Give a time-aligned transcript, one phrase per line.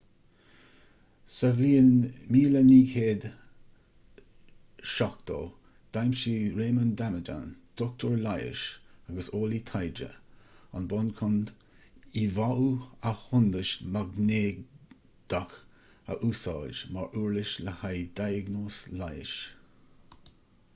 [1.39, 1.89] sa bhliain
[2.35, 5.35] 1970
[5.97, 7.43] d'aimsigh raymond damadian
[7.81, 8.63] dochtúir leighis
[9.11, 10.07] agus eolaí taighde
[10.79, 11.35] an bonn chun
[12.23, 12.65] íomháú
[13.11, 15.53] athshondais mhaighnéadach
[16.15, 19.35] a úsáid mar uirlis le haghaidh diagnóis leighis